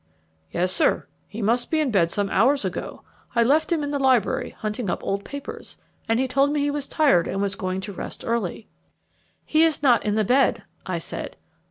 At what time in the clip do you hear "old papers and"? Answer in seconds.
5.03-6.19